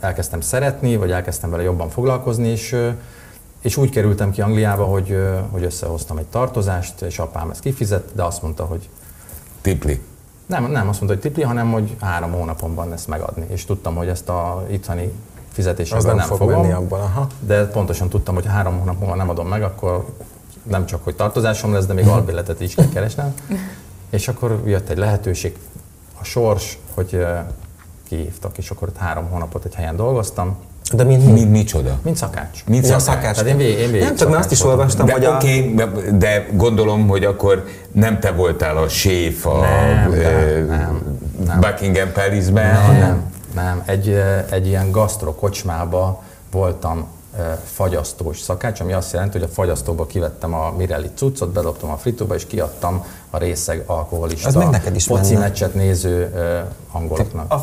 [0.00, 2.76] elkezdtem szeretni, vagy elkezdtem vele jobban foglalkozni, és
[3.60, 5.18] és úgy kerültem ki Angliába, hogy,
[5.50, 8.88] hogy összehoztam egy tartozást, és apám ezt kifizett, de azt mondta, hogy...
[9.60, 10.00] Tipli.
[10.46, 13.46] Nem, nem azt mondta, hogy tipli, hanem hogy három hónapon van ezt megadni.
[13.48, 15.12] És tudtam, hogy ezt a itthoni
[15.52, 17.26] fizetésben nem, nem fog fogom, menni abban, aha.
[17.40, 20.06] de pontosan tudtam, hogy három hónap múlva nem adom meg, akkor
[20.62, 23.34] nem csak, hogy tartozásom lesz, de még albérletet is kell keresnem.
[24.10, 25.56] és akkor jött egy lehetőség,
[26.20, 27.26] a sors, hogy
[28.08, 30.56] kihívtak, és akkor három hónapot egy helyen dolgoztam,
[30.92, 31.98] de mint, mint micsoda?
[32.02, 32.64] Mint szakács.
[32.66, 33.02] Mint szakács.
[33.02, 33.36] szakács.
[33.36, 35.34] Tehát én, vég, én nem, csak azt is olvastam, de, hogy a...
[35.34, 35.74] Okay,
[36.12, 40.16] de gondolom, hogy akkor nem te voltál a séf a nem, uh,
[40.66, 41.60] nem, nem.
[41.60, 42.72] Buckingham Palace-ben.
[42.72, 43.82] Nem, nem, nem.
[43.86, 47.06] Egy, egy ilyen gasztrokocsmába voltam
[47.64, 52.34] fagyasztós szakács, ami azt jelenti, hogy a fagyasztóba kivettem a Mirelli cuccot, bedobtam a fritóba,
[52.34, 56.32] és kiadtam a részeg alkoholista, Az meg neked is foci meccset néző
[56.92, 57.52] angoloknak.
[57.52, 57.58] A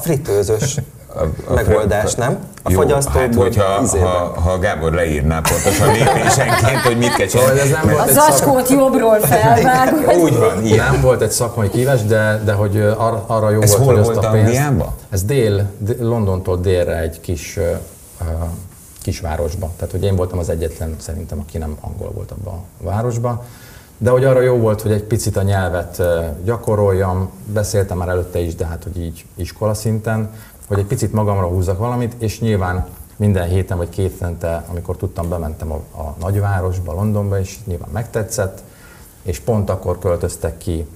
[1.49, 2.37] a megoldás, nem?
[2.63, 7.59] A Jó, hát hogyha ha, ha Gábor leírná pontosan lépésenként, hogy mit kell csinálni.
[7.59, 10.15] Ez nem volt a zacskót jobbról felvágod.
[10.23, 10.91] Úgy van, ilyen.
[10.91, 14.07] Nem volt egy szakmai kívás, de, de hogy ar, arra jó ez volt, hol hogy
[14.07, 14.61] azt a pénzt...
[15.09, 18.27] Ez dél, dél, Londontól délre egy kis uh,
[19.05, 19.71] kisvárosba.
[19.75, 23.41] Tehát, hogy én voltam az egyetlen szerintem, aki nem angol volt abban a városban.
[23.97, 26.01] De hogy arra jó volt, hogy egy picit a nyelvet
[26.43, 30.33] gyakoroljam, beszéltem már előtte is, de hát, hogy így iskola szinten,
[30.67, 35.29] hogy egy picit magamra húzzak valamit, és nyilván minden héten vagy két hetente, amikor tudtam,
[35.29, 38.63] bementem a, a nagyvárosba, Londonba, és nyilván megtetszett,
[39.21, 40.87] és pont akkor költöztek ki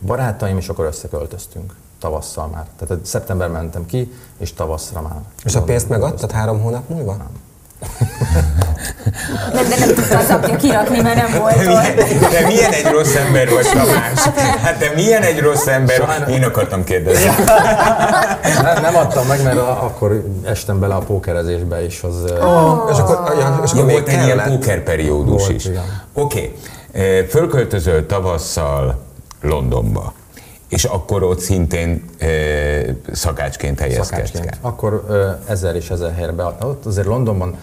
[0.00, 2.64] barátaim, és akkor összeköltöztünk tavasszal már.
[2.78, 5.20] Tehát szeptember mentem ki, és tavaszra már.
[5.44, 7.12] És a pénzt megadtad három hónap múlva?
[7.12, 7.44] Nem.
[9.52, 11.96] Nem, de nem tudta az apja kirakni, mert nem volt de milyen,
[12.30, 14.20] de milyen egy rossz ember vagy, Tamás?
[14.62, 15.96] Hát te milyen egy rossz ember?
[15.96, 16.28] Sajnos.
[16.28, 17.30] Én akartam kérdezni.
[18.62, 22.02] Nem, nem adtam meg, mert akkor estem bele a pókerezésbe is.
[22.02, 25.68] Az, oh, és akkor, ja, és akkor ja, volt egy ilyen pókerperiódus is.
[26.12, 26.54] Oké.
[26.92, 27.26] Okay.
[27.26, 29.04] Fölköltözöl tavasszal
[29.40, 30.12] Londonba.
[30.68, 32.26] És akkor ott szintén e,
[33.12, 34.48] szakácsként helyezkedsz el.
[34.60, 36.44] Akkor e, ezer és ezer helyre be.
[36.60, 37.58] Ott azért Londonban,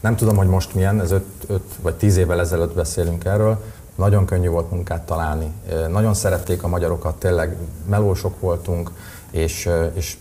[0.00, 3.58] nem tudom, hogy most milyen, ez öt, öt vagy tíz évvel ezelőtt beszélünk erről,
[3.94, 5.52] nagyon könnyű volt munkát találni.
[5.90, 8.90] Nagyon szerették a magyarokat, tényleg melósok voltunk,
[9.30, 10.16] és, és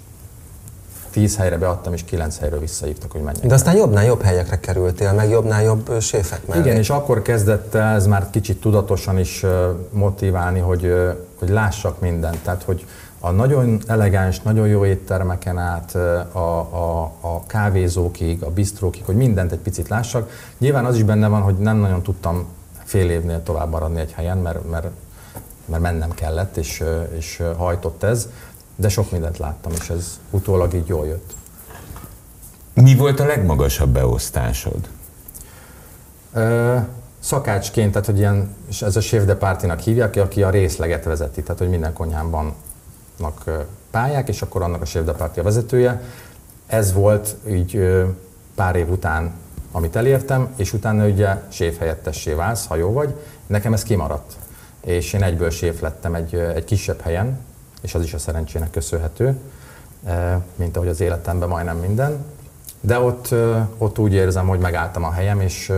[1.15, 3.45] tíz helyre beadtam, és kilenc helyről visszahívtak, hogy menjek.
[3.45, 6.60] De aztán jobbnál jobb helyekre kerültél, meg jobbnál jobb séfek mellé.
[6.60, 9.45] Igen, és akkor kezdett el ez már kicsit tudatosan is
[9.89, 10.93] motiválni, hogy,
[11.39, 12.38] hogy lássak mindent.
[12.43, 12.86] Tehát, hogy
[13.19, 15.95] a nagyon elegáns, nagyon jó éttermeken át,
[16.32, 20.30] a, a, a kávézókig, a bistrókig, hogy mindent egy picit lássak.
[20.58, 22.45] Nyilván az is benne van, hogy nem nagyon tudtam
[22.84, 24.88] fél évnél tovább maradni egy helyen, mert, mert,
[25.65, 26.84] mert mennem kellett, és,
[27.17, 28.28] és hajtott ez,
[28.75, 31.33] de sok mindent láttam, és ez utólag így jól jött.
[32.73, 34.89] Mi volt a legmagasabb beosztásod?
[36.33, 36.77] Ö,
[37.19, 41.41] szakácsként, tehát hogy ilyen, és ez a chef de pártinak hívják, aki a részleget vezeti,
[41.41, 42.53] tehát hogy minden konyhában
[43.91, 46.01] pályák, és akkor annak a chef de a vezetője.
[46.67, 48.03] Ez volt így
[48.55, 49.33] pár év után,
[49.71, 53.15] amit elértem, és utána ugye séf helyettessé válsz, ha jó vagy.
[53.47, 54.35] Nekem ez kimaradt.
[54.81, 57.39] És én egyből séf lettem egy, egy kisebb helyen,
[57.86, 59.36] és az is a szerencsének köszönhető,
[60.56, 62.26] mint ahogy az életemben majdnem minden.
[62.82, 63.34] De ott,
[63.78, 65.71] ott úgy érzem, hogy megálltam a helyem, és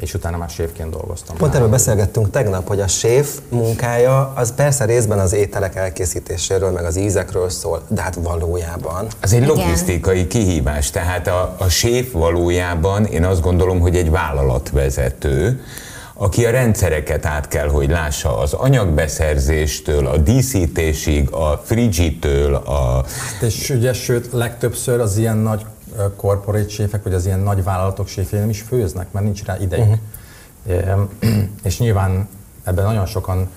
[0.00, 1.36] és utána már séfként dolgoztam.
[1.36, 6.84] Pont erről beszélgettünk tegnap, hogy a séf munkája az persze részben az ételek elkészítéséről, meg
[6.84, 9.06] az ízekről szól, de hát valójában.
[9.20, 15.60] Az egy logisztikai kihívás, tehát a, a séf valójában én azt gondolom, hogy egy vállalatvezető,
[16.22, 23.04] aki a rendszereket át kell, hogy lássa az anyagbeszerzéstől, a díszítésig, a frigitől, a...
[23.04, 25.64] Hát és ugye, sőt, legtöbbször az ilyen nagy
[26.16, 29.96] corporate séfek, vagy az ilyen nagy vállalatok séfjei nem is főznek, mert nincs rá idejük.
[30.66, 31.08] Uh-huh.
[31.62, 32.28] És nyilván
[32.64, 33.48] ebben nagyon sokan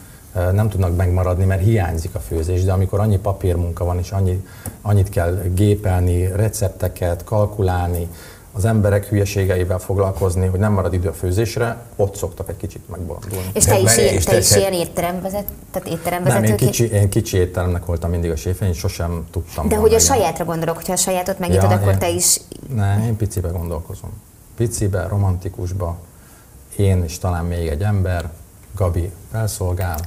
[0.51, 4.47] nem tudnak megmaradni, mert hiányzik a főzés, de amikor annyi papírmunka van, és annyi,
[4.81, 8.07] annyit kell gépelni, recepteket, kalkulálni,
[8.55, 13.49] az emberek hülyeségeivel foglalkozni, hogy nem marad idő a főzésre, ott szoktak egy kicsit megbolondulni.
[13.53, 16.41] És te is, és te is ilyen étteremvezet, tehát étteremvezető?
[16.41, 19.67] Nem, én kicsi, én kicsi étteremnek voltam mindig a séfén, én sosem tudtam.
[19.67, 22.41] De hogy a sajátra gondolok, hogyha a sajátot megnyitod, ja, akkor én, te is...
[22.75, 24.09] Ne, én picibe gondolkozom.
[24.55, 25.97] Picibe, romantikusba,
[26.75, 28.29] én és talán még egy ember,
[28.75, 29.99] Gabi felszolgál.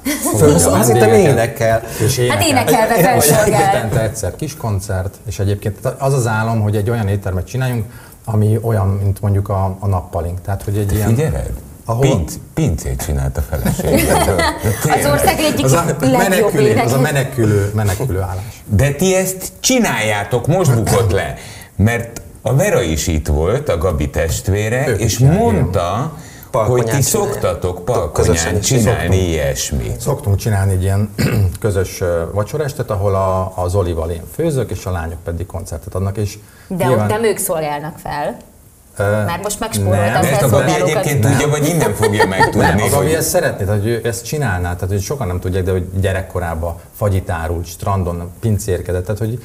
[0.73, 1.83] Hát itt énekel.
[2.05, 2.37] És énekel.
[2.37, 3.71] Hát énekelve felszolgál.
[3.71, 7.85] Hétente egyszer kis koncert, és egyébként az az álom, hogy egy olyan éttermet csináljunk,
[8.29, 10.41] ami olyan, mint mondjuk a, a nappalink.
[10.41, 11.07] Tehát, hogy egy ilyen...
[11.07, 11.53] Figyeled?
[11.85, 12.01] Ahol...
[12.01, 14.39] Pinc, pincét csinált a feleségedről.
[14.99, 18.63] Az ország egyik az a menekülő, az a menekülő, menekülő állás.
[18.65, 21.35] De ti ezt csináljátok, most bukott le.
[21.75, 26.17] Mert a Vera is itt volt, a Gabi testvére, ők és mondta,
[26.65, 29.99] hogy ti szoktatok palkonyán csinálni ilyesmit.
[29.99, 31.13] Szoktunk csinálni egy ilyen
[31.59, 36.17] közös vacsorástet, ahol a, az Olival én főzök, és a lányok pedig koncertet adnak.
[36.17, 37.05] És de nyilván...
[37.05, 38.37] ott nem ők szolgálnak fel.
[38.97, 41.31] Már most megspórolta a Ezt a Gabi egyébként nem.
[41.31, 42.59] tudja, vagy innen fogja megtudni.
[42.59, 45.63] Nem, a Gabi ezt szeretné, tehát, hogy ő ezt csinálná, tehát hogy sokan nem tudják,
[45.63, 49.43] de hogy gyerekkorában fagyit árult, strandon pincérkedett, tehát hogy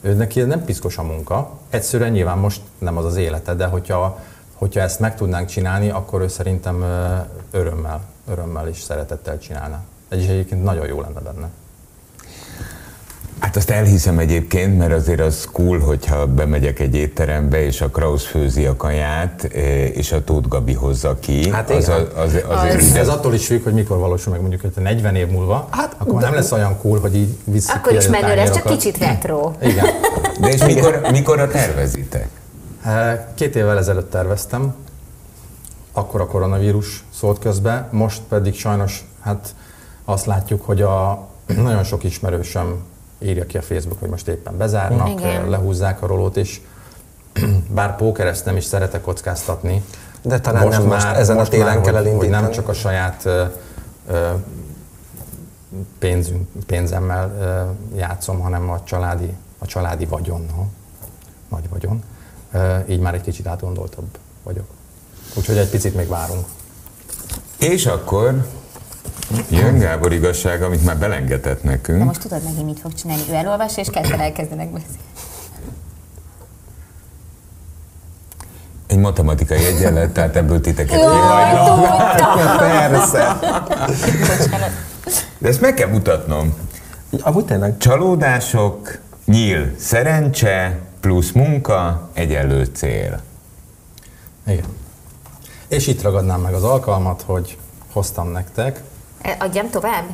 [0.00, 1.50] ő neki nem piszkos a munka.
[1.70, 4.18] Egyszerűen nyilván most nem az az élete, de hogyha
[4.62, 6.84] hogyha ezt meg tudnánk csinálni, akkor ő szerintem
[7.50, 9.82] örömmel, örömmel és szeretettel csinálna.
[10.10, 11.48] És egyébként nagyon jó lenne benne.
[13.38, 18.26] Hát azt elhiszem egyébként, mert azért az cool, hogyha bemegyek egy étterembe, és a Kraus
[18.26, 19.42] főzi a kaját,
[19.92, 21.50] és a Tóth Gabi hozza ki.
[21.50, 24.60] Hát az, az, az, az, az, ez attól is függ, hogy mikor valósul meg mondjuk,
[24.60, 27.92] hogy 40 év múlva, hát, akkor de, nem lesz olyan cool, hogy így visszük Akkor
[27.92, 29.52] is menő lesz, csak kicsit retro.
[29.62, 29.86] Igen.
[30.40, 32.28] De és mikor, mikor a tervezitek?
[33.34, 34.74] Két évvel ezelőtt terveztem,
[35.92, 39.54] akkor a koronavírus szólt közbe, most pedig sajnos hát
[40.04, 42.84] azt látjuk, hogy a nagyon sok ismerősöm
[43.18, 45.48] írja ki a Facebook, hogy most éppen bezárnak, Igen.
[45.48, 46.60] lehúzzák a rolót, és
[47.74, 49.84] bár pókereztem is szeretek kockáztatni.
[50.22, 52.32] De talán most nem már, most ezen most a télen már, kell elindítani.
[52.32, 53.28] Hogy nem csak a saját
[55.98, 57.32] pénzünk, pénzemmel
[57.96, 60.64] játszom, hanem a családi, a családi vagyon, no?
[61.48, 62.02] nagy vagyon
[62.88, 64.66] így már egy kicsit átgondoltabb vagyok.
[65.34, 66.46] Úgyhogy egy picit még várunk.
[67.58, 68.46] És akkor
[69.48, 71.98] jön Gábor igazság, amit már belengetett nekünk.
[71.98, 73.22] De most tudod megint mit fog csinálni.
[73.30, 74.96] Ő elolvas, és kezdve elkezdenek beszélni.
[78.86, 82.56] Egy matematikai egyenlet, tehát ebből titeket kihagynak.
[82.58, 83.38] Persze.
[85.38, 86.54] De ezt meg kell mutatnom.
[87.20, 87.78] Amúgy tényleg.
[87.78, 93.20] Csalódások, nyíl, szerencse, plusz munka, egyenlő cél.
[94.46, 94.64] Igen.
[95.68, 97.58] És itt ragadnám meg az alkalmat, hogy
[97.92, 98.82] hoztam nektek.
[99.22, 100.04] E, adjam tovább?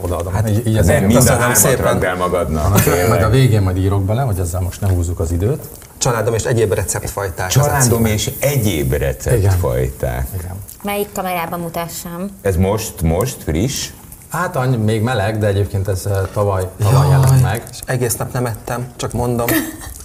[0.00, 0.32] Odaadom.
[0.32, 2.84] Hát, így, így nem mind a szépen el magadnak.
[3.08, 5.68] Majd a végén majd írok bele, hogy ezzel most ne húzzuk az időt.
[5.98, 7.48] Családom és egyéb receptfajták.
[7.48, 10.26] Családom és egyéb receptfajták.
[10.28, 10.40] Igen.
[10.40, 10.56] Igen.
[10.82, 12.30] Melyik kamerában mutassam?
[12.40, 13.90] Ez most, most friss?
[14.28, 17.62] Hát annyi, még meleg, de egyébként ez tavaly, tavaly jelent meg.
[17.70, 19.46] És egész nap nem ettem, csak mondom.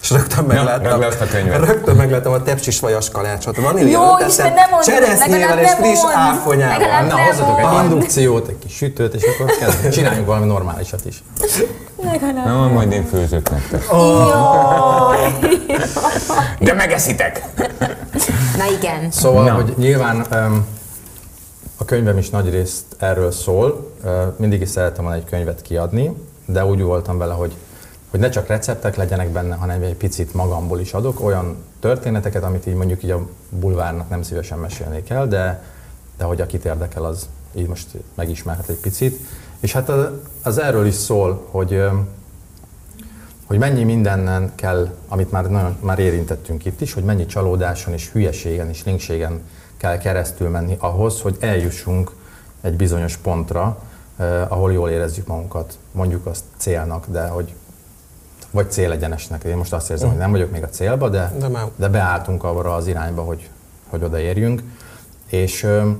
[0.00, 1.64] És rögtön megláttam, a könyvet.
[1.64, 3.56] rögtön megláttam a tepsis vajas kalácsot.
[3.56, 6.78] Vanília Jó, Isten, nem mondd, cseresznyével legalább és nem friss áfonyával.
[6.78, 9.92] Legalább Na, nem hozzatok egy indukciót, egy kis sütőt, és akkor kezdjünk.
[9.92, 11.22] Csináljunk valami normálisat is.
[12.44, 13.84] Na, majd én főzök nektek.
[16.58, 17.42] De megeszitek!
[18.56, 19.10] Na igen.
[19.10, 19.52] Szóval, Na.
[19.52, 20.66] hogy nyilván um,
[21.76, 23.92] a könyvem is nagy részt erről szól.
[24.04, 26.12] Uh, mindig is szerettem volna egy könyvet kiadni,
[26.46, 27.52] de úgy voltam vele, hogy,
[28.10, 32.66] hogy ne csak receptek legyenek benne, hanem egy picit magamból is adok olyan történeteket, amit
[32.66, 35.62] így mondjuk így a bulvárnak nem szívesen mesélnék el, de,
[36.16, 39.18] de hogy akit érdekel, az így most megismerhet egy picit.
[39.60, 40.08] És hát az,
[40.42, 41.82] az erről is szól, hogy
[43.50, 48.10] hogy mennyi mindennen kell, amit már, nagyon, már érintettünk itt is, hogy mennyi csalódáson és
[48.10, 49.40] hülyeségen és linkségen
[49.76, 52.10] kell keresztül menni ahhoz, hogy eljussunk
[52.60, 53.82] egy bizonyos pontra,
[54.16, 57.54] eh, ahol jól érezzük magunkat, mondjuk azt célnak, de hogy
[58.50, 59.44] vagy célegyenesnek.
[59.44, 62.44] Én most azt érzem, hogy nem vagyok még a célba, de, De már- de beálltunk
[62.44, 63.50] arra az irányba, hogy,
[63.88, 64.62] hogy odaérjünk.
[65.26, 65.90] És ö,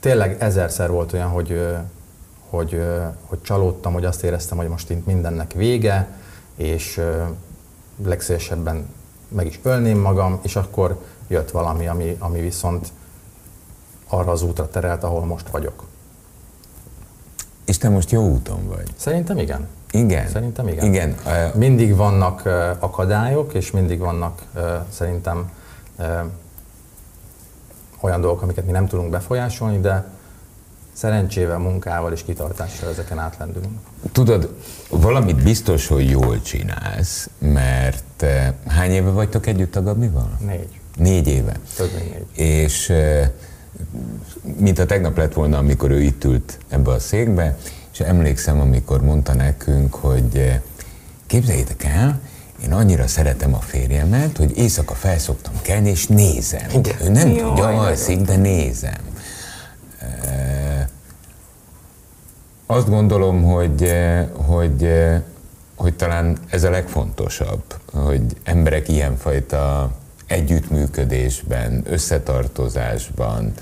[0.00, 1.74] tényleg ezerszer volt olyan, hogy, ö,
[2.50, 6.08] hogy, ö, hogy csalódtam, hogy azt éreztem, hogy most itt mindennek vége,
[6.56, 7.22] és ö,
[8.04, 8.86] legszélesebben
[9.28, 12.88] meg is ölném magam, és akkor jött valami, ami, ami viszont
[14.08, 15.84] arra az útra terelt, ahol most vagyok.
[17.64, 18.90] És te most jó úton vagy.
[18.96, 19.66] Szerintem igen.
[19.94, 20.28] Igen?
[20.28, 20.84] Szerintem igen.
[20.84, 21.16] Igen.
[21.54, 22.42] Mindig vannak
[22.78, 24.42] akadályok, és mindig vannak
[24.88, 25.50] szerintem
[28.00, 30.04] olyan dolgok, amiket mi nem tudunk befolyásolni, de
[30.92, 33.78] szerencsével, munkával és kitartással ezeken átlendülünk.
[34.12, 34.54] Tudod,
[34.90, 38.24] valamit biztos, hogy jól csinálsz, mert
[38.66, 40.38] hány éve vagytok együtt a Gabival?
[40.46, 40.80] Négy.
[40.96, 41.56] Négy éve.
[41.76, 42.38] Több mint négy.
[42.46, 42.92] És
[44.56, 47.56] mint a tegnap lett volna, amikor ő itt ült ebbe a székbe,
[47.94, 50.60] és emlékszem, amikor mondta nekünk, hogy eh,
[51.26, 52.20] képzeljétek el,
[52.64, 56.66] én annyira szeretem a férjemet, hogy éjszaka felszoktam kelni, és nézem.
[56.72, 56.94] Igen.
[57.02, 59.00] Ő nem Jaj, tudja, alszik, de nézem.
[59.98, 60.86] Eh,
[62.66, 64.88] azt gondolom, hogy, eh, hogy,
[65.74, 69.92] hogy talán ez a legfontosabb, hogy emberek ilyenfajta
[70.26, 73.52] együttműködésben, összetartozásban,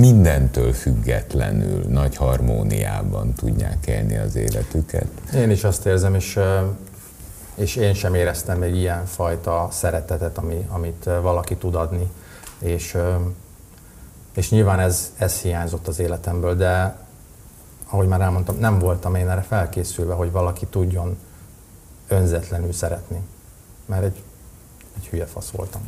[0.00, 5.06] mindentől függetlenül, nagy harmóniában tudják élni az életüket.
[5.34, 6.60] Én is azt érzem, és, ö,
[7.54, 12.10] és én sem éreztem még ilyen fajta szeretetet, ami, amit ö, valaki tud adni.
[12.58, 13.14] És, ö,
[14.34, 16.96] és nyilván ez, ez hiányzott az életemből, de
[17.90, 21.18] ahogy már elmondtam, nem voltam én erre felkészülve, hogy valaki tudjon
[22.08, 23.20] önzetlenül szeretni.
[23.86, 24.22] Mert egy,
[24.96, 25.80] egy hülye fasz voltam.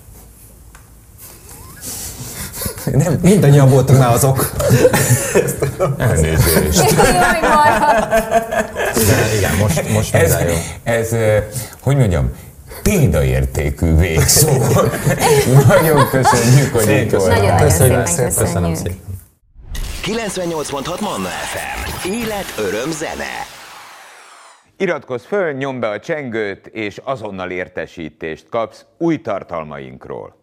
[2.85, 4.51] Nem, mindannyian voltunk már azok.
[5.99, 6.91] Elnézést.
[6.91, 7.41] Jaj.
[9.07, 10.55] De igen, most, most Ez, jó.
[10.83, 11.15] ez,
[11.81, 12.31] hogy mondjam,
[12.83, 14.49] példaértékű végszó.
[15.69, 17.63] Nagyon köszönjük, hogy itt voltál.
[17.63, 18.35] Köszönjük szépen.
[18.35, 19.01] Köszönöm szépen.
[20.05, 22.09] 98.6 Manna FM.
[22.11, 23.47] Élet, öröm, zene.
[24.77, 30.42] Iratkozz föl, nyomd be a csengőt, és azonnal értesítést kapsz új tartalmainkról.